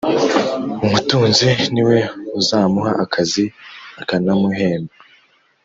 [0.85, 1.97] umutunzi ni we
[2.39, 3.45] uzamuha akazi
[4.01, 4.93] akanamuhemba,